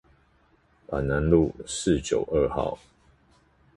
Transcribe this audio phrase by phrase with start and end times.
[0.87, 2.79] 板南路四九二號